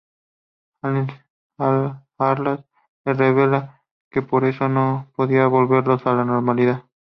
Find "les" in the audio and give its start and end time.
3.05-3.15